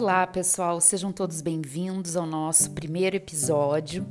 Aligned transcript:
Olá, 0.00 0.24
pessoal, 0.28 0.80
sejam 0.80 1.10
todos 1.10 1.40
bem-vindos 1.40 2.14
ao 2.14 2.24
nosso 2.24 2.70
primeiro 2.70 3.16
episódio 3.16 4.06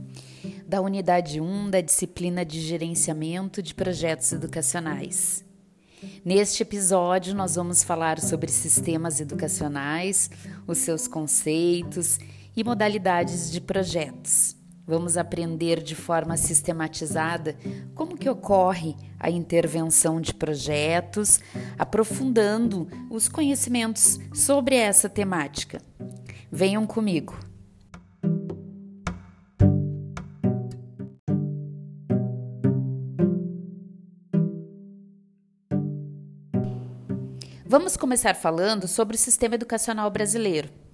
da 0.67 0.81
unidade 0.81 1.39
1 1.39 1.69
da 1.69 1.79
disciplina 1.79 2.43
de 2.43 2.59
gerenciamento 2.59 3.63
de 3.63 3.73
projetos 3.73 4.33
educacionais. 4.33 5.45
Neste 6.25 6.61
episódio, 6.61 7.33
nós 7.33 7.55
vamos 7.55 7.83
falar 7.83 8.19
sobre 8.19 8.51
sistemas 8.51 9.21
educacionais, 9.21 10.29
os 10.67 10.79
seus 10.79 11.07
conceitos 11.07 12.19
e 12.53 12.65
modalidades 12.65 13.49
de 13.49 13.61
projetos. 13.61 14.56
Vamos 14.87 15.17
aprender 15.17 15.83
de 15.83 15.93
forma 15.93 16.37
sistematizada 16.37 17.57
como 17.93 18.15
que 18.15 18.29
ocorre 18.29 18.95
a 19.19 19.29
intervenção 19.29 20.21
de 20.21 20.33
projetos, 20.33 21.41
aprofundando 21.77 22.87
os 23.09 23.27
conhecimentos 23.27 24.17
sobre 24.33 24.77
essa 24.77 25.09
temática. 25.09 25.81
Venham 26.49 26.87
comigo. 26.87 27.37
Vamos 37.65 37.97
começar 37.97 38.35
falando 38.35 38.87
sobre 38.87 39.17
o 39.17 39.19
sistema 39.19 39.55
educacional 39.55 40.09
brasileiro. 40.09 40.86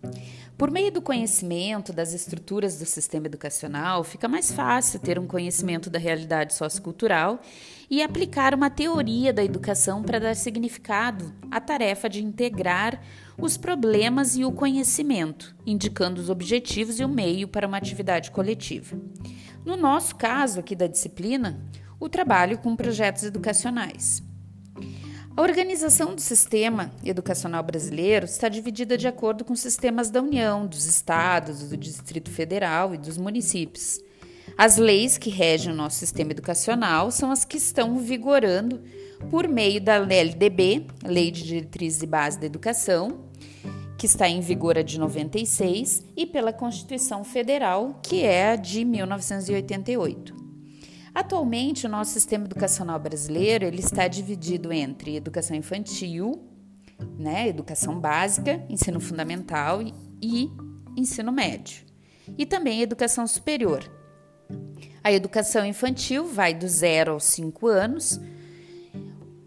Por 0.57 0.69
meio 0.69 0.91
do 0.91 1.01
conhecimento 1.01 1.91
das 1.91 2.13
estruturas 2.13 2.77
do 2.77 2.85
sistema 2.85 3.25
educacional, 3.25 4.03
fica 4.03 4.27
mais 4.27 4.51
fácil 4.51 4.99
ter 4.99 5.17
um 5.17 5.25
conhecimento 5.25 5.89
da 5.89 5.97
realidade 5.97 6.53
sociocultural 6.53 7.41
e 7.89 8.03
aplicar 8.03 8.53
uma 8.53 8.69
teoria 8.69 9.33
da 9.33 9.43
educação 9.43 10.03
para 10.03 10.19
dar 10.19 10.35
significado 10.35 11.33
à 11.49 11.59
tarefa 11.59 12.07
de 12.07 12.23
integrar 12.23 13.01
os 13.37 13.57
problemas 13.57 14.35
e 14.35 14.45
o 14.45 14.51
conhecimento, 14.51 15.55
indicando 15.65 16.21
os 16.21 16.29
objetivos 16.29 16.99
e 16.99 17.03
o 17.03 17.09
meio 17.09 17.47
para 17.47 17.67
uma 17.67 17.77
atividade 17.77 18.29
coletiva. 18.29 18.95
No 19.65 19.75
nosso 19.75 20.15
caso 20.15 20.59
aqui 20.59 20.75
da 20.75 20.87
disciplina, 20.87 21.59
o 21.99 22.07
trabalho 22.07 22.59
com 22.59 22.75
projetos 22.75 23.23
educacionais. 23.23 24.21
A 25.35 25.41
organização 25.41 26.13
do 26.13 26.21
sistema 26.21 26.91
educacional 27.03 27.63
brasileiro 27.63 28.23
está 28.23 28.47
dividida 28.47 28.95
de 28.95 29.07
acordo 29.07 29.43
com 29.43 29.55
sistemas 29.55 30.11
da 30.11 30.21
União, 30.21 30.67
dos 30.67 30.85
estados, 30.85 31.69
do 31.69 31.75
Distrito 31.75 32.29
Federal 32.29 32.93
e 32.93 32.99
dos 32.99 33.17
municípios. 33.17 33.99
As 34.55 34.77
leis 34.77 35.17
que 35.17 35.31
regem 35.31 35.73
o 35.73 35.75
nosso 35.75 35.97
sistema 35.97 36.29
educacional 36.29 37.09
são 37.09 37.31
as 37.31 37.43
que 37.43 37.57
estão 37.57 37.97
vigorando 37.97 38.83
por 39.31 39.47
meio 39.47 39.81
da 39.81 39.95
LDB, 39.95 40.85
Lei 41.03 41.31
de 41.31 41.43
Diretrizes 41.43 42.03
e 42.03 42.05
Base 42.05 42.39
da 42.39 42.45
Educação, 42.45 43.21
que 43.97 44.05
está 44.05 44.29
em 44.29 44.39
vigor 44.39 44.83
de 44.83 44.99
96, 44.99 46.03
e 46.15 46.27
pela 46.27 46.53
Constituição 46.53 47.23
Federal, 47.23 47.99
que 48.03 48.21
é 48.21 48.51
a 48.51 48.55
de 48.55 48.85
1988. 48.85 50.42
Atualmente, 51.13 51.85
o 51.85 51.89
nosso 51.89 52.11
sistema 52.11 52.45
educacional 52.45 52.99
brasileiro 52.99 53.65
ele 53.65 53.79
está 53.79 54.07
dividido 54.07 54.73
entre 54.73 55.15
educação 55.15 55.55
infantil, 55.55 56.43
né, 57.17 57.47
educação 57.47 57.99
básica, 57.99 58.65
ensino 58.67 58.99
fundamental 58.99 59.81
e, 60.21 60.49
ensino 60.97 61.31
médio, 61.31 61.85
e 62.35 62.45
também 62.45 62.81
educação 62.81 63.27
superior. 63.27 63.83
A 65.03 65.11
educação 65.11 65.65
infantil 65.65 66.25
vai 66.25 66.53
do 66.53 66.67
0 66.67 67.11
aos 67.11 67.25
5 67.25 67.67
anos. 67.67 68.19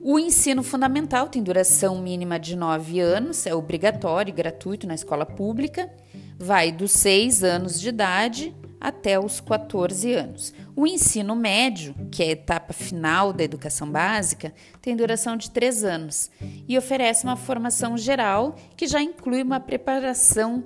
O 0.00 0.20
ensino 0.20 0.62
fundamental 0.62 1.28
tem 1.28 1.42
duração 1.42 2.00
mínima 2.00 2.38
de 2.38 2.54
9 2.54 3.00
anos, 3.00 3.44
é 3.44 3.54
obrigatório 3.54 4.30
e 4.30 4.34
gratuito 4.34 4.86
na 4.86 4.94
escola 4.94 5.26
pública, 5.26 5.90
vai 6.38 6.70
dos 6.70 6.92
6 6.92 7.42
anos 7.42 7.80
de 7.80 7.88
idade 7.88 8.54
até 8.80 9.18
os 9.18 9.40
14 9.40 10.12
anos. 10.12 10.54
O 10.74 10.86
ensino 10.86 11.34
médio, 11.34 11.94
que 12.10 12.22
é 12.22 12.26
a 12.26 12.32
etapa 12.32 12.72
final 12.72 13.32
da 13.32 13.42
educação 13.42 13.90
básica, 13.90 14.52
tem 14.80 14.96
duração 14.96 15.36
de 15.36 15.50
3 15.50 15.84
anos 15.84 16.30
e 16.68 16.76
oferece 16.76 17.24
uma 17.24 17.36
formação 17.36 17.96
geral 17.96 18.56
que 18.76 18.86
já 18.86 19.00
inclui 19.00 19.42
uma 19.42 19.60
preparação 19.60 20.64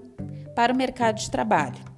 para 0.55 0.73
o 0.73 0.77
mercado 0.77 1.17
de 1.17 1.31
trabalho. 1.31 1.91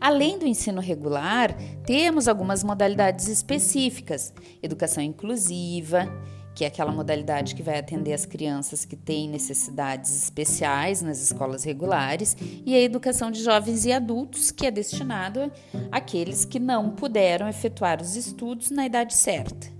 Além 0.00 0.38
do 0.38 0.46
ensino 0.46 0.80
regular, 0.80 1.56
temos 1.86 2.28
algumas 2.28 2.62
modalidades 2.62 3.28
específicas: 3.28 4.34
educação 4.62 5.02
inclusiva, 5.02 6.08
que 6.54 6.64
é 6.64 6.68
aquela 6.68 6.92
modalidade 6.92 7.54
que 7.54 7.62
vai 7.62 7.78
atender 7.78 8.12
as 8.12 8.24
crianças 8.24 8.84
que 8.84 8.96
têm 8.96 9.28
necessidades 9.28 10.16
especiais 10.16 11.02
nas 11.02 11.20
escolas 11.20 11.64
regulares, 11.64 12.36
e 12.64 12.74
a 12.74 12.80
educação 12.80 13.30
de 13.30 13.42
jovens 13.42 13.84
e 13.84 13.92
adultos, 13.92 14.50
que 14.50 14.66
é 14.66 14.70
destinado 14.70 15.50
àqueles 15.90 16.44
que 16.44 16.58
não 16.58 16.90
puderam 16.90 17.48
efetuar 17.48 18.00
os 18.00 18.16
estudos 18.16 18.70
na 18.70 18.86
idade 18.86 19.14
certa. 19.14 19.72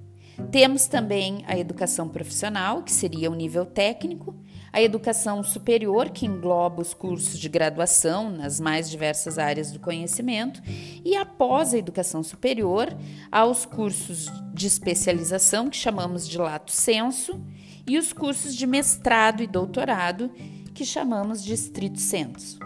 Temos 0.51 0.87
também 0.87 1.45
a 1.47 1.57
educação 1.57 2.09
profissional, 2.09 2.83
que 2.83 2.91
seria 2.91 3.31
o 3.31 3.35
nível 3.35 3.65
técnico, 3.65 4.35
a 4.75 4.83
educação 4.83 5.41
superior, 5.45 6.11
que 6.11 6.27
engloba 6.27 6.83
os 6.83 6.93
cursos 6.93 7.39
de 7.39 7.49
graduação 7.49 8.29
nas 8.29 8.59
mais 8.59 8.91
diversas 8.91 9.39
áreas 9.39 9.71
do 9.71 9.79
conhecimento, 9.79 10.61
e 11.05 11.15
após 11.15 11.73
a 11.73 11.79
educação 11.79 12.25
superior, 12.25 12.89
aos 13.31 13.65
cursos 13.65 14.27
de 14.53 14.67
especialização, 14.67 15.71
que 15.71 15.77
chamamos 15.77 16.29
de 16.29 16.37
lato 16.37 16.73
senso, 16.73 17.41
e 17.87 17.97
os 17.97 18.13
cursos 18.13 18.53
de 18.53 18.67
mestrado 18.67 19.45
e 19.45 19.47
doutorado, 19.47 20.29
que 20.75 20.85
chamamos 20.85 21.45
de 21.45 21.55
estrito 21.55 22.01
senso. 22.01 22.59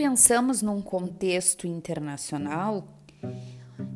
Pensamos 0.00 0.62
num 0.62 0.80
contexto 0.80 1.66
internacional, 1.66 2.88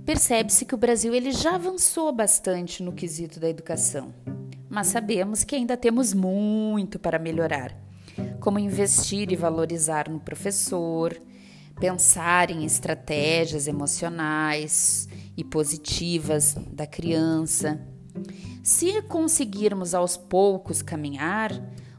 percebe-se 0.04 0.66
que 0.66 0.74
o 0.74 0.76
Brasil 0.76 1.14
ele 1.14 1.32
já 1.32 1.54
avançou 1.54 2.12
bastante 2.12 2.82
no 2.82 2.92
quesito 2.92 3.40
da 3.40 3.48
educação, 3.48 4.12
mas 4.68 4.88
sabemos 4.88 5.44
que 5.44 5.56
ainda 5.56 5.78
temos 5.78 6.12
muito 6.12 6.98
para 6.98 7.18
melhorar, 7.18 7.74
como 8.38 8.58
investir 8.58 9.32
e 9.32 9.36
valorizar 9.36 10.10
no 10.10 10.20
professor, 10.20 11.18
pensar 11.80 12.50
em 12.50 12.66
estratégias 12.66 13.66
emocionais 13.66 15.08
e 15.34 15.42
positivas 15.42 16.54
da 16.70 16.86
criança. 16.86 17.80
Se 18.62 19.00
conseguirmos 19.00 19.94
aos 19.94 20.18
poucos 20.18 20.82
caminhar, 20.82 21.50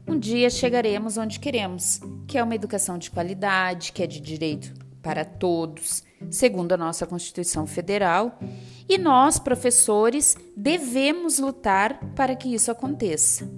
um 0.06 0.18
dia 0.18 0.48
chegaremos 0.48 1.18
onde 1.18 1.40
queremos, 1.40 2.00
que 2.28 2.38
é 2.38 2.42
uma 2.42 2.54
educação 2.54 2.96
de 2.96 3.10
qualidade, 3.10 3.92
que 3.92 4.02
é 4.02 4.06
de 4.06 4.20
direito 4.20 4.72
para 5.02 5.24
todos, 5.24 6.04
segundo 6.30 6.72
a 6.72 6.76
nossa 6.76 7.06
Constituição 7.06 7.66
Federal, 7.66 8.38
e 8.88 8.98
nós, 8.98 9.38
professores, 9.38 10.36
devemos 10.56 11.38
lutar 11.38 11.98
para 12.14 12.36
que 12.36 12.52
isso 12.52 12.70
aconteça. 12.70 13.48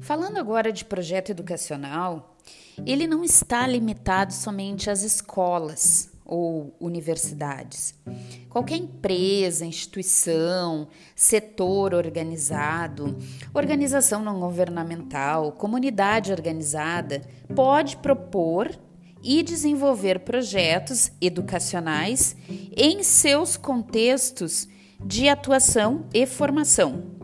Falando 0.00 0.38
agora 0.38 0.72
de 0.72 0.84
projeto 0.84 1.30
educacional, 1.30 2.36
ele 2.84 3.06
não 3.06 3.22
está 3.22 3.66
limitado 3.66 4.32
somente 4.32 4.90
às 4.90 5.02
escolas 5.02 6.10
ou 6.30 6.72
universidades. 6.78 7.92
Qualquer 8.48 8.76
empresa, 8.76 9.66
instituição, 9.66 10.86
setor 11.16 11.92
organizado, 11.92 13.18
organização 13.52 14.22
não 14.22 14.38
governamental, 14.38 15.50
comunidade 15.52 16.30
organizada 16.30 17.20
pode 17.52 17.96
propor 17.96 18.70
e 19.22 19.42
desenvolver 19.42 20.20
projetos 20.20 21.10
educacionais 21.20 22.36
em 22.76 23.02
seus 23.02 23.56
contextos 23.56 24.68
de 25.04 25.28
atuação 25.28 26.06
e 26.14 26.24
formação. 26.26 27.18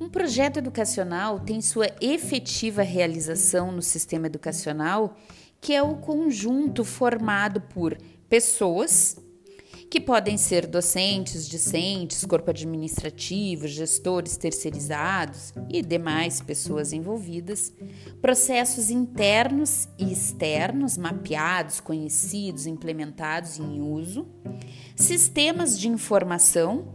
Um 0.00 0.08
projeto 0.08 0.56
educacional 0.56 1.40
tem 1.40 1.60
sua 1.60 1.86
efetiva 2.00 2.82
realização 2.82 3.70
no 3.70 3.82
sistema 3.82 4.26
educacional, 4.26 5.16
que 5.60 5.72
é 5.72 5.82
o 5.82 5.96
conjunto 5.96 6.84
formado 6.84 7.58
por 7.58 7.96
pessoas 8.28 9.16
que 9.94 10.00
podem 10.00 10.36
ser 10.36 10.66
docentes, 10.66 11.48
discentes, 11.48 12.24
corpo 12.24 12.50
administrativo, 12.50 13.68
gestores 13.68 14.36
terceirizados 14.36 15.52
e 15.70 15.80
demais 15.82 16.40
pessoas 16.40 16.92
envolvidas, 16.92 17.72
processos 18.20 18.90
internos 18.90 19.86
e 19.96 20.12
externos 20.12 20.96
mapeados, 20.96 21.78
conhecidos, 21.78 22.66
implementados 22.66 23.60
em 23.60 23.80
uso, 23.80 24.26
sistemas 24.96 25.78
de 25.78 25.88
informação, 25.88 26.92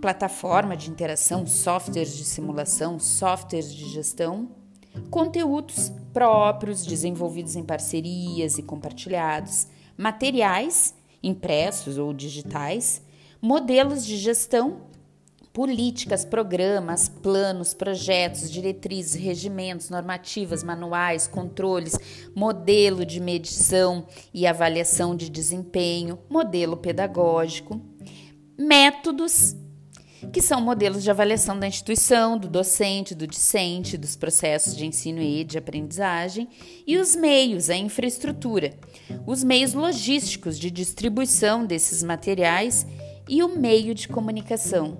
plataforma 0.00 0.76
de 0.76 0.90
interação, 0.90 1.44
softwares 1.44 2.16
de 2.16 2.24
simulação, 2.24 3.00
softwares 3.00 3.74
de 3.74 3.88
gestão, 3.88 4.48
conteúdos 5.10 5.90
próprios 6.12 6.86
desenvolvidos 6.86 7.56
em 7.56 7.64
parcerias 7.64 8.58
e 8.58 8.62
compartilhados, 8.62 9.66
materiais 9.98 10.94
impressos 11.22 11.98
ou 11.98 12.14
digitais, 12.14 13.02
modelos 13.42 14.06
de 14.06 14.16
gestão, 14.16 14.82
políticas, 15.52 16.24
programas, 16.24 17.08
planos, 17.08 17.74
projetos, 17.74 18.48
diretrizes, 18.48 19.20
regimentos, 19.20 19.90
normativas, 19.90 20.62
manuais, 20.62 21.26
controles, 21.26 21.98
modelo 22.34 23.04
de 23.04 23.18
medição 23.18 24.06
e 24.32 24.46
avaliação 24.46 25.16
de 25.16 25.28
desempenho, 25.28 26.18
modelo 26.30 26.76
pedagógico, 26.76 27.80
métodos 28.56 29.56
que 30.32 30.42
são 30.42 30.60
modelos 30.60 31.02
de 31.02 31.10
avaliação 31.10 31.58
da 31.58 31.66
instituição, 31.66 32.36
do 32.36 32.48
docente, 32.48 33.14
do 33.14 33.26
discente, 33.26 33.96
dos 33.96 34.16
processos 34.16 34.76
de 34.76 34.84
ensino 34.84 35.20
e 35.20 35.44
de 35.44 35.58
aprendizagem, 35.58 36.48
e 36.86 36.98
os 36.98 37.14
meios, 37.14 37.70
a 37.70 37.76
infraestrutura, 37.76 38.74
os 39.26 39.44
meios 39.44 39.74
logísticos 39.74 40.58
de 40.58 40.70
distribuição 40.70 41.64
desses 41.64 42.02
materiais 42.02 42.86
e 43.28 43.42
o 43.42 43.48
meio 43.48 43.94
de 43.94 44.08
comunicação. 44.08 44.98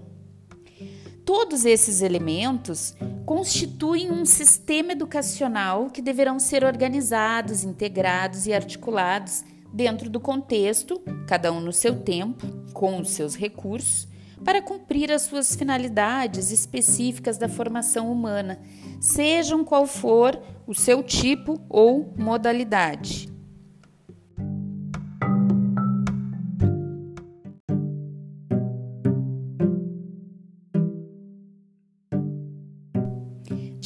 Todos 1.25 1.67
esses 1.67 2.01
elementos 2.01 2.95
constituem 3.27 4.11
um 4.11 4.25
sistema 4.25 4.93
educacional 4.93 5.91
que 5.91 6.01
deverão 6.01 6.39
ser 6.39 6.65
organizados, 6.65 7.65
integrados 7.65 8.47
e 8.47 8.53
articulados 8.55 9.45
dentro 9.71 10.09
do 10.09 10.19
contexto, 10.19 11.03
cada 11.27 11.53
um 11.53 11.61
no 11.61 11.73
seu 11.73 11.97
tempo, 11.97 12.47
com 12.73 12.99
os 12.99 13.11
seus 13.11 13.35
recursos 13.35 14.09
para 14.45 14.63
cumprir 14.63 15.11
as 15.13 15.23
suas 15.23 15.55
finalidades 15.55 16.51
específicas 16.51 17.39
da 17.39 17.49
formação 17.49 18.11
humana, 18.11 18.61
sejam 19.01 19.65
qual 19.65 19.87
for 19.87 20.41
o 20.67 20.75
seu 20.75 21.03
tipo 21.03 21.61
ou 21.69 22.15
modalidade. 22.17 23.29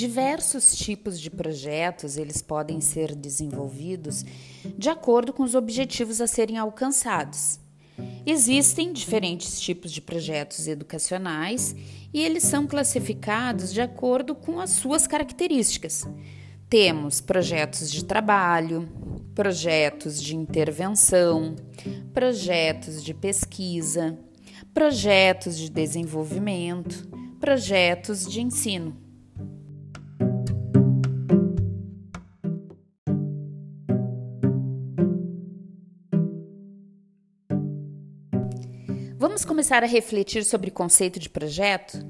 Diversos 0.02 0.74
tipos 0.74 1.20
de 1.20 1.30
projetos, 1.30 2.16
eles 2.16 2.42
podem 2.42 2.80
ser 2.80 3.14
desenvolvidos 3.14 4.24
de 4.76 4.88
acordo 4.88 5.32
com 5.32 5.44
os 5.44 5.54
objetivos 5.54 6.20
a 6.20 6.26
serem 6.26 6.58
alcançados. 6.58 7.61
Existem 8.24 8.92
diferentes 8.92 9.60
tipos 9.60 9.90
de 9.90 10.00
projetos 10.00 10.68
educacionais 10.68 11.74
e 12.12 12.22
eles 12.22 12.44
são 12.44 12.66
classificados 12.66 13.72
de 13.72 13.80
acordo 13.80 14.34
com 14.34 14.60
as 14.60 14.70
suas 14.70 15.06
características. 15.06 16.06
Temos 16.68 17.20
projetos 17.20 17.90
de 17.90 18.04
trabalho, 18.04 18.88
projetos 19.34 20.22
de 20.22 20.36
intervenção, 20.36 21.56
projetos 22.14 23.02
de 23.02 23.12
pesquisa, 23.12 24.16
projetos 24.72 25.58
de 25.58 25.68
desenvolvimento, 25.68 27.08
projetos 27.40 28.24
de 28.24 28.40
ensino. 28.40 28.96
Começar 39.52 39.82
a 39.82 39.86
refletir 39.86 40.46
sobre 40.46 40.70
o 40.70 40.72
conceito 40.72 41.20
de 41.20 41.28
projeto? 41.28 42.02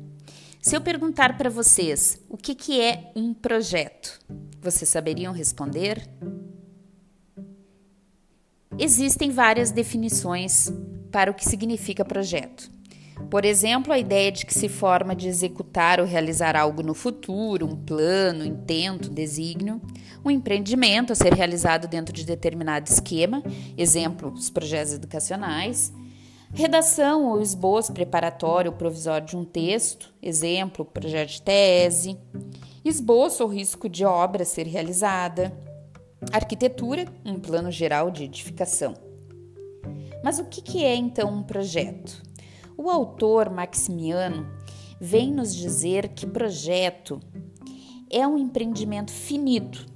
Se 0.61 0.77
eu 0.77 0.81
perguntar 0.81 1.37
para 1.37 1.51
vocês 1.51 2.21
o 2.29 2.37
que, 2.37 2.55
que 2.55 2.81
é 2.81 3.11
um 3.17 3.35
projeto, 3.35 4.21
vocês 4.61 4.89
saberiam 4.89 5.33
responder? 5.33 6.09
Existem 8.79 9.33
várias 9.33 9.73
definições 9.73 10.73
para 11.11 11.33
o 11.33 11.35
que 11.35 11.45
significa 11.45 12.05
projeto. 12.05 12.71
Por 13.29 13.45
exemplo, 13.45 13.93
a 13.93 13.99
ideia 13.99 14.31
de 14.31 14.47
que 14.47 14.55
se 14.55 14.69
forma 14.69 15.13
de 15.13 15.27
executar 15.27 15.99
ou 15.99 16.07
realizar 16.07 16.55
algo 16.55 16.81
no 16.81 16.95
futuro, 16.95 17.67
um 17.67 17.75
plano, 17.75 18.45
intento, 18.45 19.11
desígnio, 19.11 19.83
um 20.25 20.31
empreendimento 20.31 21.13
a 21.13 21.17
ser 21.17 21.35
realizado 21.35 21.89
dentro 21.89 22.15
de 22.15 22.25
determinado 22.25 22.89
esquema, 22.89 23.43
exemplo, 23.77 24.31
os 24.33 24.49
projetos 24.49 24.93
educacionais, 24.93 25.93
Redação 26.55 27.31
ou 27.31 27.41
esboço 27.41 27.95
preparatório 27.95 28.71
ou 28.71 28.77
provisório 28.77 29.27
de 29.27 29.37
um 29.37 29.45
texto, 29.45 30.13
exemplo, 30.23 30.85
projeto 30.85 31.31
de 31.31 31.43
tese. 31.43 32.19
Esboço 32.85 33.43
ou 33.43 33.49
risco 33.49 33.89
de 33.89 34.05
obra 34.05 34.43
a 34.43 34.47
ser 34.47 34.67
realizada. 34.67 35.57
Arquitetura, 36.31 37.07
um 37.25 37.41
plano 37.41 37.71
geral 37.71 38.11
de 38.11 38.25
edificação. 38.25 38.93
Mas 40.23 40.39
o 40.39 40.45
que 40.45 40.85
é 40.85 40.95
então 40.95 41.33
um 41.33 41.43
projeto? 41.43 42.23
O 42.77 42.91
autor 42.91 43.49
Maximiano 43.49 44.47
vem 45.01 45.33
nos 45.33 45.55
dizer 45.55 46.09
que 46.09 46.27
projeto 46.27 47.19
é 48.11 48.27
um 48.27 48.37
empreendimento 48.37 49.11
finito 49.11 49.87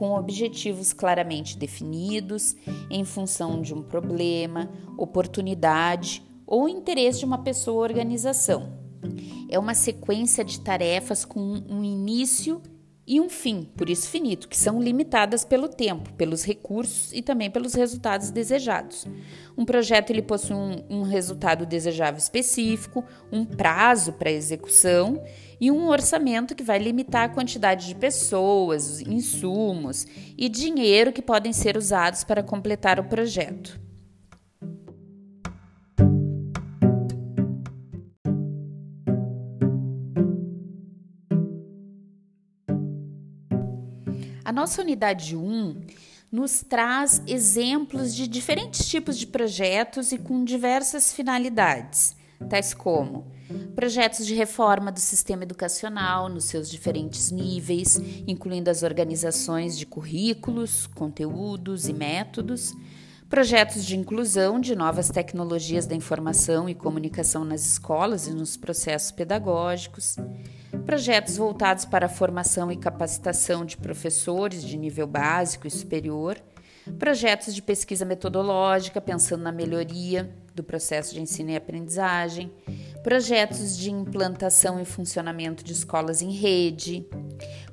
com 0.00 0.12
objetivos 0.12 0.94
claramente 0.94 1.58
definidos, 1.58 2.56
em 2.88 3.04
função 3.04 3.60
de 3.60 3.74
um 3.74 3.82
problema, 3.82 4.70
oportunidade 4.96 6.22
ou 6.46 6.66
interesse 6.66 7.18
de 7.18 7.26
uma 7.26 7.42
pessoa 7.42 7.76
ou 7.76 7.82
organização. 7.82 8.72
É 9.50 9.58
uma 9.58 9.74
sequência 9.74 10.42
de 10.42 10.58
tarefas 10.58 11.26
com 11.26 11.38
um 11.38 11.84
início 11.84 12.62
e 13.06 13.20
um 13.20 13.28
fim, 13.28 13.68
por 13.76 13.90
isso 13.90 14.08
finito, 14.08 14.48
que 14.48 14.56
são 14.56 14.80
limitadas 14.80 15.44
pelo 15.44 15.68
tempo, 15.68 16.10
pelos 16.14 16.44
recursos 16.44 17.12
e 17.12 17.20
também 17.20 17.50
pelos 17.50 17.74
resultados 17.74 18.30
desejados. 18.30 19.06
Um 19.54 19.66
projeto 19.66 20.10
ele 20.10 20.22
possui 20.22 20.56
um, 20.56 20.76
um 20.88 21.02
resultado 21.02 21.66
desejável 21.66 22.18
específico, 22.18 23.04
um 23.30 23.44
prazo 23.44 24.14
para 24.14 24.30
execução 24.30 25.22
e 25.60 25.70
um 25.70 25.88
orçamento 25.88 26.54
que 26.54 26.62
vai 26.62 26.78
limitar 26.78 27.24
a 27.24 27.28
quantidade 27.28 27.86
de 27.86 27.94
pessoas, 27.94 29.00
insumos 29.02 30.06
e 30.38 30.48
dinheiro 30.48 31.12
que 31.12 31.20
podem 31.20 31.52
ser 31.52 31.76
usados 31.76 32.24
para 32.24 32.42
completar 32.42 32.98
o 32.98 33.04
projeto. 33.04 33.78
A 44.42 44.52
nossa 44.52 44.80
unidade 44.80 45.36
1 45.36 45.80
nos 46.32 46.62
traz 46.62 47.22
exemplos 47.26 48.14
de 48.14 48.26
diferentes 48.26 48.88
tipos 48.88 49.18
de 49.18 49.26
projetos 49.26 50.10
e 50.10 50.18
com 50.18 50.42
diversas 50.42 51.12
finalidades, 51.12 52.16
tais 52.48 52.72
como 52.72 53.30
projetos 53.80 54.26
de 54.26 54.34
reforma 54.34 54.92
do 54.92 55.00
sistema 55.00 55.42
educacional 55.42 56.28
nos 56.28 56.44
seus 56.44 56.70
diferentes 56.70 57.30
níveis, 57.30 57.96
incluindo 58.26 58.68
as 58.68 58.82
organizações 58.82 59.78
de 59.78 59.86
currículos, 59.86 60.86
conteúdos 60.86 61.88
e 61.88 61.94
métodos, 61.94 62.74
projetos 63.26 63.82
de 63.86 63.96
inclusão 63.96 64.60
de 64.60 64.76
novas 64.76 65.08
tecnologias 65.08 65.86
da 65.86 65.94
informação 65.94 66.68
e 66.68 66.74
comunicação 66.74 67.42
nas 67.42 67.64
escolas 67.64 68.26
e 68.26 68.34
nos 68.34 68.54
processos 68.54 69.12
pedagógicos 69.12 70.16
projetos 70.84 71.38
voltados 71.38 71.86
para 71.86 72.04
a 72.04 72.08
formação 72.10 72.70
e 72.70 72.76
capacitação 72.76 73.64
de 73.64 73.78
professores 73.78 74.62
de 74.62 74.76
nível 74.76 75.06
básico 75.06 75.66
e 75.66 75.70
superior, 75.70 76.36
projetos 76.98 77.54
de 77.54 77.62
pesquisa 77.62 78.04
metodológica 78.04 79.00
pensando 79.00 79.42
na 79.42 79.52
melhoria 79.52 80.30
do 80.54 80.62
processo 80.62 81.14
de 81.14 81.20
ensino 81.22 81.50
e 81.50 81.56
aprendizagem, 81.56 82.52
projetos 83.02 83.76
de 83.76 83.90
implantação 83.90 84.80
e 84.80 84.84
funcionamento 84.84 85.64
de 85.64 85.72
escolas 85.72 86.20
em 86.20 86.30
rede, 86.30 87.06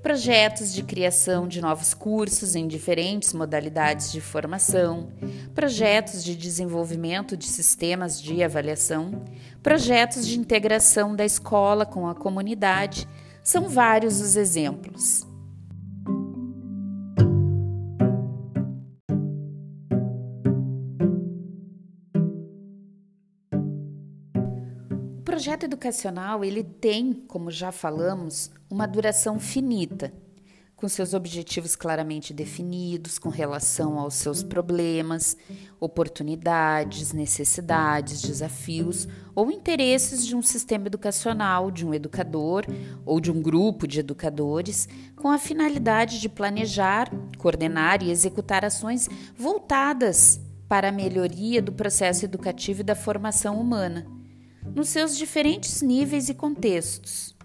projetos 0.01 0.73
de 0.73 0.83
criação 0.83 1.47
de 1.47 1.59
novos 1.59 1.93
cursos 1.93 2.55
em 2.55 2.67
diferentes 2.67 3.33
modalidades 3.33 4.11
de 4.11 4.21
formação, 4.21 5.11
projetos 5.53 6.23
de 6.23 6.35
desenvolvimento 6.35 7.35
de 7.35 7.45
sistemas 7.45 8.21
de 8.21 8.41
avaliação, 8.41 9.25
projetos 9.61 10.25
de 10.25 10.39
integração 10.39 11.13
da 11.13 11.25
escola 11.25 11.85
com 11.85 12.07
a 12.07 12.15
comunidade. 12.15 13.07
São 13.43 13.67
vários 13.67 14.21
os 14.21 14.37
exemplos. 14.37 15.26
Projeto 25.37 25.65
educacional 25.65 26.43
ele 26.43 26.63
tem, 26.63 27.13
como 27.13 27.51
já 27.51 27.71
falamos, 27.71 28.49
uma 28.67 28.87
duração 28.87 29.39
finita. 29.39 30.11
com 30.75 30.87
seus 30.87 31.13
objetivos 31.13 31.75
claramente 31.75 32.33
definidos 32.33 33.19
com 33.19 33.29
relação 33.29 33.99
aos 33.99 34.15
seus 34.15 34.41
problemas, 34.41 35.37
oportunidades, 35.79 37.13
necessidades, 37.13 38.21
desafios 38.21 39.07
ou 39.35 39.51
interesses 39.51 40.25
de 40.25 40.35
um 40.35 40.41
sistema 40.41 40.87
educacional, 40.87 41.69
de 41.69 41.85
um 41.85 41.93
educador 41.93 42.65
ou 43.05 43.19
de 43.19 43.31
um 43.31 43.39
grupo 43.39 43.87
de 43.87 43.99
educadores, 43.99 44.87
com 45.15 45.29
a 45.29 45.37
finalidade 45.37 46.19
de 46.19 46.29
planejar, 46.29 47.11
coordenar 47.37 48.01
e 48.01 48.09
executar 48.09 48.65
ações 48.65 49.07
voltadas 49.35 50.39
para 50.67 50.89
a 50.89 50.91
melhoria 50.91 51.61
do 51.61 51.71
processo 51.71 52.25
educativo 52.25 52.81
e 52.81 52.83
da 52.83 52.95
formação 52.95 53.59
humana, 53.59 54.16
nos 54.75 54.89
seus 54.89 55.17
diferentes 55.17 55.81
níveis 55.81 56.29
e 56.29 56.33
contextos. 56.33 57.35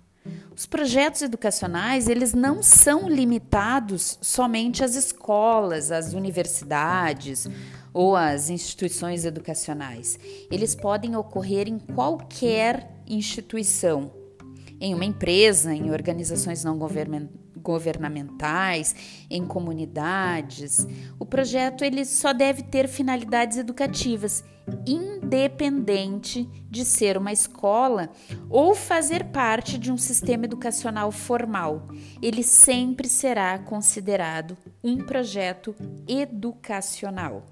Os 0.54 0.66
projetos 0.66 1.22
educacionais, 1.22 2.08
eles 2.08 2.32
não 2.32 2.62
são 2.62 3.08
limitados 3.08 4.18
somente 4.20 4.84
às 4.84 4.94
escolas, 4.94 5.90
às 5.90 6.12
universidades 6.12 7.48
ou 7.92 8.14
às 8.14 8.50
instituições 8.50 9.24
educacionais. 9.24 10.18
Eles 10.50 10.74
podem 10.74 11.16
ocorrer 11.16 11.68
em 11.68 11.78
qualquer 11.78 13.02
instituição, 13.06 14.12
em 14.80 14.94
uma 14.94 15.04
empresa, 15.04 15.74
em 15.74 15.90
organizações 15.90 16.62
não 16.62 16.78
governamentais 16.78 17.41
governamentais, 17.62 18.94
em 19.30 19.46
comunidades. 19.46 20.86
O 21.18 21.24
projeto 21.24 21.84
ele 21.84 22.04
só 22.04 22.32
deve 22.32 22.62
ter 22.62 22.88
finalidades 22.88 23.56
educativas, 23.56 24.44
independente 24.86 26.48
de 26.70 26.84
ser 26.84 27.16
uma 27.16 27.32
escola 27.32 28.10
ou 28.50 28.74
fazer 28.74 29.24
parte 29.26 29.78
de 29.78 29.90
um 29.90 29.96
sistema 29.96 30.44
educacional 30.44 31.10
formal. 31.10 31.88
Ele 32.20 32.42
sempre 32.42 33.08
será 33.08 33.58
considerado 33.58 34.56
um 34.82 34.98
projeto 34.98 35.74
educacional. 36.06 37.46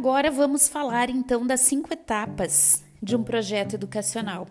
Agora 0.00 0.30
vamos 0.30 0.66
falar 0.66 1.10
então 1.10 1.46
das 1.46 1.60
cinco 1.60 1.92
etapas 1.92 2.82
de 3.02 3.14
um 3.14 3.22
projeto 3.22 3.74
educacional: 3.74 4.46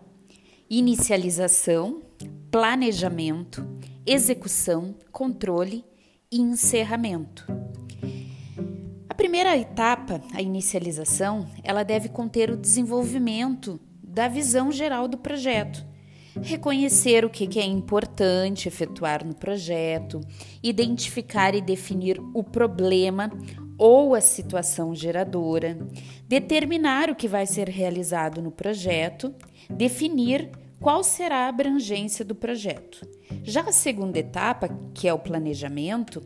inicialização, 0.70 2.04
planejamento, 2.52 3.68
execução, 4.06 4.94
controle 5.12 5.84
e 6.32 6.40
encerramento. 6.40 7.48
A 9.10 9.16
primeira 9.16 9.58
etapa, 9.58 10.22
a 10.36 10.40
inicialização, 10.40 11.50
ela 11.64 11.82
deve 11.82 12.10
conter 12.10 12.52
o 12.52 12.56
desenvolvimento 12.56 13.80
da 14.04 14.28
visão 14.28 14.72
geral 14.72 15.08
do 15.08 15.18
projeto, 15.18 15.84
reconhecer 16.44 17.26
o 17.26 17.30
que 17.30 17.60
é 17.60 17.66
importante 17.66 18.68
efetuar 18.68 19.26
no 19.26 19.34
projeto, 19.34 20.22
identificar 20.62 21.56
e 21.56 21.62
definir 21.62 22.22
o 22.36 22.44
problema 22.44 23.32
ou 23.80 24.14
a 24.14 24.20
situação 24.20 24.94
geradora, 24.94 25.78
determinar 26.28 27.10
o 27.10 27.16
que 27.16 27.30
vai 27.30 27.46
ser 27.46 27.70
realizado 27.70 28.42
no 28.42 28.52
projeto, 28.52 29.34
definir 29.70 30.52
qual 30.82 31.02
será 31.02 31.46
a 31.46 31.48
abrangência 31.48 32.26
do 32.26 32.36
projeto. 32.36 33.08
Já 33.42 33.62
a 33.62 33.72
segunda 33.72 34.20
etapa, 34.20 34.70
que 34.94 35.08
é 35.08 35.14
o 35.14 35.20
planejamento, 35.20 36.22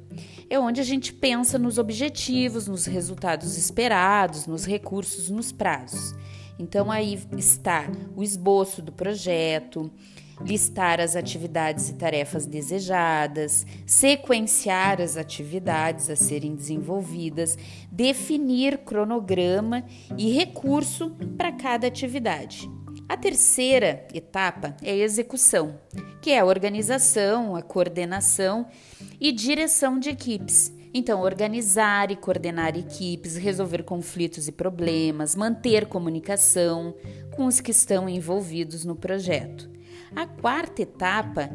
é 0.50 0.60
onde 0.60 0.82
a 0.82 0.84
gente 0.84 1.14
pensa 1.14 1.60
nos 1.60 1.78
objetivos, 1.78 2.68
nos 2.68 2.86
resultados 2.86 3.56
esperados, 3.56 4.48
nos 4.48 4.66
recursos, 4.66 5.30
nos 5.30 5.52
prazos. 5.52 6.16
Então 6.58 6.92
aí 6.92 7.20
está 7.38 7.88
o 8.16 8.24
esboço 8.24 8.82
do 8.82 8.92
projeto, 8.92 9.92
listar 10.46 11.00
as 11.00 11.16
atividades 11.16 11.90
e 11.90 11.94
tarefas 11.94 12.46
desejadas, 12.46 13.66
sequenciar 13.86 15.02
as 15.02 15.18
atividades 15.18 16.10
a 16.10 16.16
serem 16.16 16.56
desenvolvidas, 16.56 17.58
definir 17.92 18.80
cronograma 18.80 19.84
e 20.18 20.32
recurso 20.32 21.12
para 21.38 21.52
cada 21.52 21.88
atividade. 21.88 22.70
A 23.08 23.18
terceira 23.18 24.08
etapa 24.14 24.76
é 24.82 24.92
a 24.92 24.96
execução, 24.96 25.80
que 26.22 26.32
é 26.32 26.40
a 26.40 26.46
organização, 26.46 27.56
a 27.56 27.62
coordenação 27.62 28.66
e 29.20 29.32
direção 29.32 30.00
de 30.00 30.10
equipes. 30.10 30.74
Então, 30.94 31.22
organizar 31.22 32.12
e 32.12 32.16
coordenar 32.16 32.78
equipes, 32.78 33.36
resolver 33.36 33.84
conflitos 33.84 34.48
e 34.48 34.52
problemas, 34.52 35.36
manter 35.36 35.88
comunicação 35.88 36.96
com 37.36 37.46
os 37.46 37.60
que 37.60 37.72
estão 37.72 38.08
envolvidos 38.08 38.86
no 38.86 38.96
projeto. 38.96 39.70
A 40.16 40.28
quarta 40.28 40.82
etapa 40.82 41.50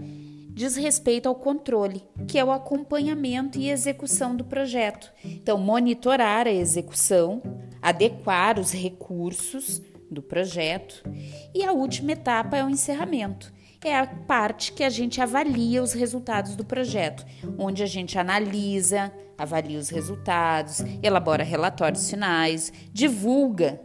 diz 0.58 0.74
respeito 0.74 1.28
ao 1.28 1.34
controle, 1.36 2.02
que 2.26 2.38
é 2.38 2.44
o 2.44 2.50
acompanhamento 2.50 3.58
e 3.58 3.70
execução 3.70 4.34
do 4.34 4.44
projeto. 4.44 5.12
Então, 5.24 5.56
monitorar 5.56 6.48
a 6.48 6.52
execução, 6.52 7.40
adequar 7.80 8.58
os 8.58 8.72
recursos 8.72 9.80
do 10.10 10.20
projeto. 10.20 11.08
E 11.54 11.64
a 11.64 11.72
última 11.72 12.12
etapa 12.12 12.56
é 12.56 12.64
o 12.64 12.68
encerramento. 12.68 13.52
É 13.84 13.96
a 13.96 14.06
parte 14.06 14.72
que 14.72 14.82
a 14.82 14.90
gente 14.90 15.20
avalia 15.20 15.80
os 15.80 15.92
resultados 15.92 16.56
do 16.56 16.64
projeto, 16.64 17.24
onde 17.56 17.84
a 17.84 17.86
gente 17.86 18.18
analisa, 18.18 19.12
avalia 19.36 19.78
os 19.78 19.88
resultados, 19.88 20.80
elabora 21.00 21.44
relatórios 21.44 22.10
finais, 22.10 22.72
divulga 22.92 23.80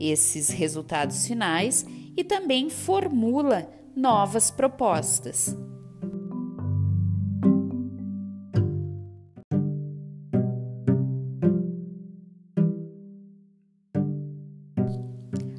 esses 0.00 0.48
resultados 0.48 1.26
finais 1.26 1.84
e 2.16 2.22
também 2.22 2.70
formula 2.70 3.68
novas 3.94 4.50
propostas. 4.50 5.56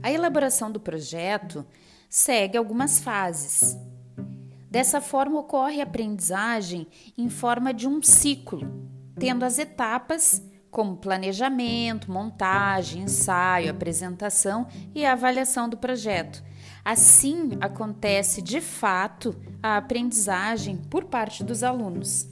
A 0.01 0.11
elaboração 0.11 0.71
do 0.71 0.79
projeto 0.79 1.65
segue 2.07 2.57
algumas 2.57 2.99
fases. 2.99 3.75
Dessa 4.69 5.01
forma, 5.01 5.39
ocorre 5.39 5.79
a 5.79 5.83
aprendizagem 5.83 6.85
em 7.17 7.29
forma 7.29 7.73
de 7.73 7.87
um 7.87 8.03
ciclo, 8.03 8.61
tendo 9.17 9.43
as 9.43 9.57
etapas 9.57 10.43
como 10.75 10.97
planejamento, 10.97 12.11
montagem, 12.11 13.03
ensaio, 13.03 13.71
apresentação 13.71 14.67
e 14.93 15.05
avaliação 15.05 15.69
do 15.69 15.77
projeto. 15.77 16.43
Assim 16.83 17.51
acontece 17.61 18.41
de 18.41 18.59
fato 18.59 19.33
a 19.63 19.77
aprendizagem 19.77 20.75
por 20.75 21.05
parte 21.05 21.45
dos 21.45 21.63
alunos. 21.63 22.27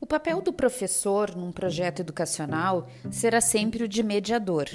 O 0.00 0.06
papel 0.08 0.42
do 0.42 0.52
professor 0.52 1.36
num 1.36 1.52
projeto 1.52 2.00
educacional 2.00 2.88
será 3.08 3.40
sempre 3.40 3.84
o 3.84 3.88
de 3.88 4.02
mediador. 4.02 4.68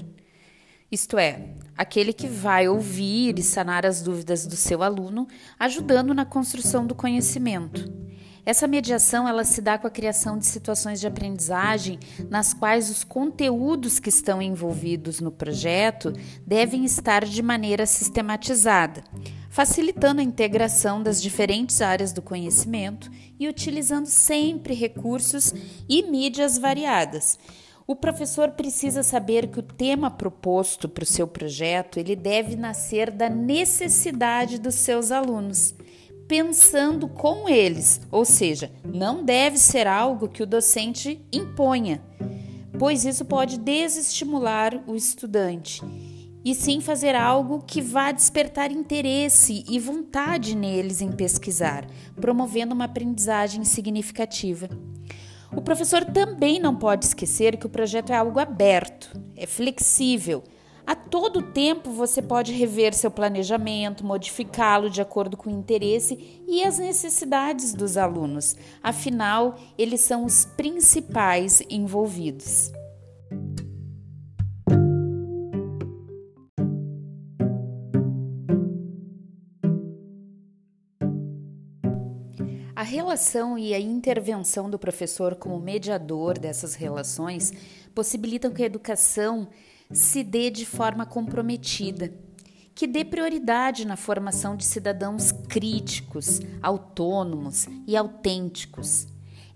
Isto 0.90 1.18
é, 1.18 1.54
aquele 1.78 2.12
que 2.12 2.28
vai 2.28 2.68
ouvir 2.68 3.38
e 3.38 3.44
sanar 3.44 3.86
as 3.86 4.02
dúvidas 4.02 4.48
do 4.48 4.56
seu 4.56 4.82
aluno, 4.82 5.28
ajudando 5.60 6.14
na 6.14 6.26
construção 6.26 6.86
do 6.88 6.96
conhecimento. 6.96 8.08
Essa 8.48 8.66
mediação 8.66 9.28
ela 9.28 9.44
se 9.44 9.62
dá 9.62 9.78
com 9.78 9.88
a 9.88 9.92
criação 9.92 10.38
de 10.38 10.46
situações 10.46 11.02
de 11.02 11.06
aprendizagem 11.06 12.00
nas 12.30 12.54
quais 12.54 12.90
os 12.90 13.04
conteúdos 13.04 14.00
que 14.00 14.08
estão 14.08 14.42
envolvidos 14.42 15.20
no 15.20 15.30
projeto 15.30 16.14
devem 16.46 16.86
estar 16.86 17.26
de 17.26 17.42
maneira 17.44 17.86
sistematizada, 17.86 19.04
facilitando 19.50 20.22
a 20.22 20.24
integração 20.24 21.04
das 21.04 21.22
diferentes 21.22 21.82
áreas 21.82 22.14
do 22.14 22.22
conhecimento 22.22 23.12
e 23.38 23.50
utilizando 23.50 24.06
sempre 24.06 24.74
recursos 24.74 25.54
e 25.90 26.04
mídias 26.04 26.58
variadas 26.58 27.38
o 27.88 27.96
professor 27.96 28.52
precisa 28.52 29.02
saber 29.02 29.48
que 29.48 29.60
o 29.60 29.64
tema 29.64 30.12
proposto 30.12 30.90
para 30.90 31.04
o 31.04 31.08
seu 31.08 31.26
projeto 31.26 31.98
ele 31.98 32.18
deve 32.18 32.58
nascer 32.58 33.10
da 33.10 33.30
necessidade 33.30 34.60
dos 34.60 34.76
seus 34.76 35.10
alunos, 35.10 35.74
pensando 36.28 37.08
com 37.08 37.48
eles, 37.48 38.02
ou 38.12 38.26
seja, 38.26 38.70
não 38.84 39.24
deve 39.24 39.58
ser 39.58 39.88
algo 39.88 40.28
que 40.28 40.44
o 40.44 40.46
docente 40.46 41.26
imponha, 41.32 42.04
pois 42.78 43.06
isso 43.06 43.24
pode 43.24 43.58
desestimular 43.58 44.84
o 44.86 44.94
estudante, 44.94 45.82
e 46.44 46.54
sim 46.54 46.82
fazer 46.82 47.16
algo 47.16 47.64
que 47.66 47.82
vá 47.82 48.12
despertar 48.12 48.70
interesse 48.70 49.64
e 49.66 49.80
vontade 49.80 50.58
neles 50.58 51.00
em 51.00 51.14
pesquisar, 51.14 51.88
promovendo 52.20 52.76
uma 52.76 52.84
aprendizagem 52.84 53.64
significativa. 53.64 54.68
O 55.56 55.62
professor 55.62 56.04
também 56.06 56.60
não 56.60 56.76
pode 56.76 57.06
esquecer 57.06 57.58
que 57.58 57.66
o 57.66 57.70
projeto 57.70 58.12
é 58.12 58.16
algo 58.16 58.40
aberto, 58.40 59.20
é 59.36 59.46
flexível, 59.46 60.44
A 60.88 60.96
todo 60.96 61.42
tempo 61.42 61.92
você 61.92 62.22
pode 62.22 62.54
rever 62.54 62.94
seu 62.94 63.12
planejamento, 63.12 64.06
modificá-lo 64.06 64.90
de 64.90 65.02
acordo 65.02 65.36
com 65.36 65.50
o 65.50 65.54
interesse 65.54 66.42
e 66.48 66.64
as 66.64 66.80
necessidades 66.80 67.74
dos 67.74 67.98
alunos. 67.98 68.56
Afinal, 68.82 69.58
eles 69.78 70.00
são 70.00 70.24
os 70.24 70.46
principais 70.46 71.62
envolvidos. 71.70 72.72
Relação 82.88 83.58
e 83.58 83.74
a 83.74 83.80
intervenção 83.80 84.70
do 84.70 84.80
professor 84.80 85.36
como 85.36 85.60
mediador 85.60 86.40
dessas 86.40 86.74
relações 86.74 87.52
possibilitam 87.94 88.52
que 88.52 88.64
a 88.64 88.66
educação 88.66 89.50
se 89.92 90.24
dê 90.24 90.50
de 90.50 90.66
forma 90.66 91.06
comprometida, 91.06 92.14
que 92.74 92.88
dê 92.88 93.04
prioridade 93.04 93.86
na 93.86 93.98
formação 93.98 94.56
de 94.56 94.64
cidadãos 94.64 95.32
críticos, 95.32 96.40
autônomos 96.62 97.68
e 97.86 97.98
autênticos. 97.98 99.08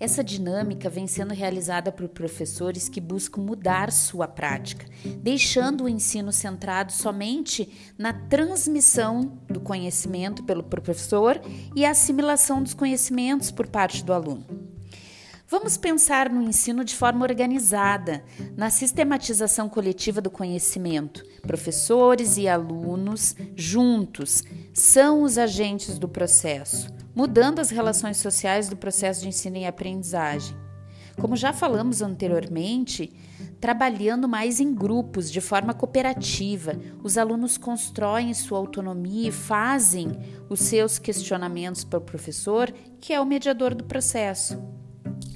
Essa 0.02 0.24
dinâmica 0.24 0.90
vem 0.90 1.06
sendo 1.06 1.32
realizada 1.32 1.92
por 1.92 2.10
professores 2.10 2.90
que 2.90 3.00
buscam 3.00 3.40
mudar 3.40 3.92
sua 3.92 4.28
prática, 4.28 4.88
deixando 5.20 5.84
o 5.84 5.88
ensino 5.90 6.32
centrado 6.32 6.92
somente 6.92 7.94
na 8.00 8.12
transmissão 8.12 9.38
do 9.48 9.60
conhecimento 9.60 10.44
pelo 10.44 10.64
professor 10.64 11.40
e 11.76 11.86
a 11.86 11.92
assimilação 11.92 12.64
dos 12.64 12.74
conhecimentos 12.74 13.52
por 13.52 13.68
parte 13.68 14.04
do 14.04 14.12
aluno. 14.12 14.71
Vamos 15.52 15.76
pensar 15.76 16.30
no 16.30 16.42
ensino 16.42 16.82
de 16.82 16.96
forma 16.96 17.26
organizada, 17.26 18.24
na 18.56 18.70
sistematização 18.70 19.68
coletiva 19.68 20.22
do 20.22 20.32
conhecimento. 20.32 21.26
Professores 21.42 22.38
e 22.38 22.48
alunos, 22.48 23.36
juntos, 23.54 24.46
são 24.74 25.24
os 25.24 25.38
agentes 25.38 26.00
do 26.00 26.08
processo, 26.08 26.88
mudando 27.14 27.60
as 27.60 27.70
relações 27.70 28.16
sociais 28.16 28.70
do 28.70 28.78
processo 28.78 29.24
de 29.24 29.28
ensino 29.28 29.58
e 29.58 29.66
aprendizagem. 29.66 30.56
Como 31.20 31.36
já 31.36 31.52
falamos 31.52 32.02
anteriormente, 32.02 33.12
trabalhando 33.60 34.30
mais 34.30 34.62
em 34.62 34.74
grupos, 34.74 35.30
de 35.30 35.42
forma 35.42 35.74
cooperativa, 35.74 36.80
os 37.04 37.18
alunos 37.18 37.58
constroem 37.58 38.34
sua 38.34 38.58
autonomia 38.58 39.28
e 39.28 39.34
fazem 39.34 40.18
os 40.48 40.62
seus 40.62 40.98
questionamentos 40.98 41.84
para 41.84 42.00
o 42.00 42.02
professor, 42.02 42.74
que 43.02 43.12
é 43.12 43.20
o 43.20 43.26
mediador 43.26 43.76
do 43.76 43.84
processo. 43.84 44.58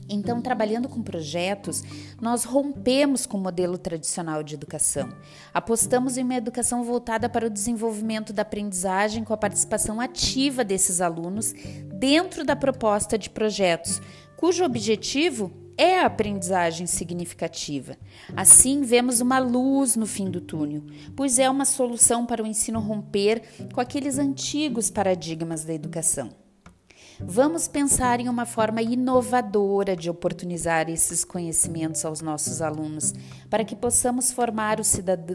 Então, 0.07 0.41
trabalhando 0.41 0.87
com 0.87 1.01
projetos, 1.01 1.83
nós 2.21 2.43
rompemos 2.43 3.25
com 3.25 3.37
o 3.37 3.41
modelo 3.41 3.77
tradicional 3.77 4.43
de 4.43 4.53
educação. 4.53 5.09
Apostamos 5.53 6.17
em 6.17 6.23
uma 6.23 6.35
educação 6.35 6.83
voltada 6.83 7.27
para 7.27 7.47
o 7.47 7.49
desenvolvimento 7.49 8.31
da 8.31 8.43
aprendizagem 8.43 9.23
com 9.23 9.33
a 9.33 9.37
participação 9.37 9.99
ativa 9.99 10.63
desses 10.63 11.01
alunos 11.01 11.53
dentro 11.97 12.43
da 12.43 12.55
proposta 12.55 13.17
de 13.17 13.29
projetos, 13.29 14.01
cujo 14.37 14.63
objetivo 14.63 15.51
é 15.77 15.99
a 15.99 16.05
aprendizagem 16.05 16.87
significativa. 16.87 17.97
Assim, 18.35 18.81
vemos 18.81 19.19
uma 19.19 19.39
luz 19.39 19.95
no 19.95 20.05
fim 20.05 20.29
do 20.29 20.39
túnel, 20.39 20.83
pois 21.15 21.39
é 21.39 21.49
uma 21.49 21.65
solução 21.65 22.25
para 22.25 22.43
o 22.43 22.47
ensino 22.47 22.79
romper 22.79 23.41
com 23.73 23.81
aqueles 23.81 24.17
antigos 24.17 24.89
paradigmas 24.89 25.65
da 25.65 25.73
educação. 25.73 26.44
Vamos 27.19 27.67
pensar 27.67 28.19
em 28.19 28.27
uma 28.27 28.45
forma 28.45 28.81
inovadora 28.81 29.95
de 29.95 30.09
oportunizar 30.09 30.89
esses 30.89 31.23
conhecimentos 31.23 32.03
aos 32.03 32.21
nossos 32.21 32.61
alunos, 32.61 33.13
para 33.49 33.63
que 33.63 33.75
possamos 33.75 34.31
formar 34.31 34.79
os 34.79 34.87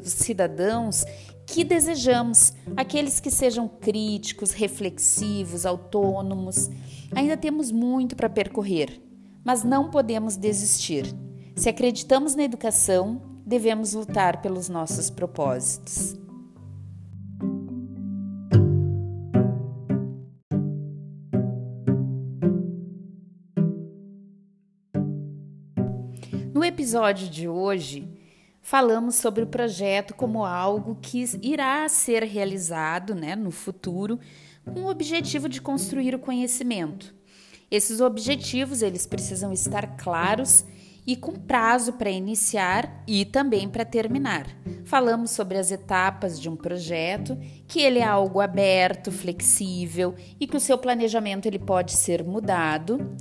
cidadãos 0.04 1.04
que 1.46 1.64
desejamos, 1.64 2.52
aqueles 2.76 3.18
que 3.18 3.30
sejam 3.30 3.66
críticos, 3.66 4.52
reflexivos, 4.52 5.64
autônomos. 5.64 6.68
Ainda 7.14 7.36
temos 7.36 7.72
muito 7.72 8.14
para 8.14 8.28
percorrer, 8.28 9.02
mas 9.42 9.64
não 9.64 9.90
podemos 9.90 10.36
desistir. 10.36 11.06
Se 11.56 11.68
acreditamos 11.68 12.34
na 12.34 12.44
educação, 12.44 13.22
devemos 13.44 13.94
lutar 13.94 14.42
pelos 14.42 14.68
nossos 14.68 15.08
propósitos. 15.08 16.14
Episódio 26.90 27.28
de 27.28 27.46
hoje, 27.46 28.08
falamos 28.60 29.14
sobre 29.14 29.44
o 29.44 29.46
projeto 29.46 30.12
como 30.12 30.44
algo 30.44 30.98
que 31.00 31.24
irá 31.40 31.88
ser 31.88 32.24
realizado 32.24 33.14
né, 33.14 33.36
no 33.36 33.52
futuro 33.52 34.18
com 34.64 34.80
o 34.80 34.90
objetivo 34.90 35.48
de 35.48 35.60
construir 35.60 36.16
o 36.16 36.18
conhecimento. 36.18 37.14
Esses 37.70 38.00
objetivos 38.00 38.82
eles 38.82 39.06
precisam 39.06 39.52
estar 39.52 39.96
claros 39.96 40.64
e 41.06 41.16
com 41.16 41.32
prazo 41.32 41.94
para 41.94 42.10
iniciar 42.10 43.02
e 43.06 43.24
também 43.24 43.68
para 43.68 43.84
terminar. 43.84 44.46
Falamos 44.84 45.30
sobre 45.30 45.58
as 45.58 45.70
etapas 45.70 46.40
de 46.40 46.48
um 46.48 46.56
projeto, 46.56 47.36
que 47.66 47.80
ele 47.80 47.98
é 47.98 48.04
algo 48.04 48.40
aberto, 48.40 49.10
flexível 49.10 50.14
e 50.38 50.46
que 50.46 50.56
o 50.56 50.60
seu 50.60 50.76
planejamento 50.78 51.46
ele 51.46 51.58
pode 51.58 51.92
ser 51.92 52.24
mudado. 52.24 53.16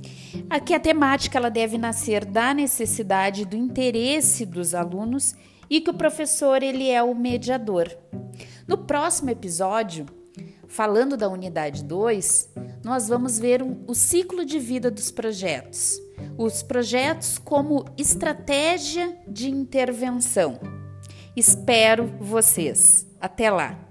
Aqui 0.48 0.74
a 0.74 0.80
temática 0.80 1.38
ela 1.38 1.50
deve 1.50 1.78
nascer 1.78 2.24
da 2.24 2.52
necessidade 2.52 3.44
do 3.44 3.56
interesse 3.56 4.44
dos 4.44 4.74
alunos 4.74 5.34
e 5.68 5.80
que 5.80 5.90
o 5.90 5.94
professor 5.94 6.62
ele 6.62 6.88
é 6.88 7.02
o 7.02 7.14
mediador. 7.14 7.88
No 8.66 8.78
próximo 8.78 9.30
episódio, 9.30 10.06
falando 10.66 11.16
da 11.16 11.28
unidade 11.28 11.84
2, 11.84 12.50
nós 12.84 13.08
vamos 13.08 13.38
ver 13.38 13.62
um, 13.62 13.84
o 13.86 13.94
ciclo 13.94 14.44
de 14.44 14.58
vida 14.58 14.90
dos 14.90 15.10
projetos 15.10 16.00
os 16.36 16.62
projetos 16.62 17.38
como 17.38 17.84
estratégia 17.96 19.16
de 19.26 19.50
intervenção. 19.50 20.58
Espero 21.36 22.06
vocês. 22.20 23.06
Até 23.20 23.50
lá! 23.50 23.89